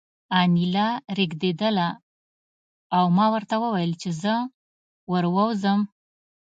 انیلا 0.39 0.87
رېږېدله 1.17 1.89
او 2.97 3.05
ما 3.17 3.25
ورته 3.33 3.55
وویل 3.63 3.93
چې 4.01 4.09
زه 4.21 4.35
ور 5.11 5.25
ووځم 5.35 5.79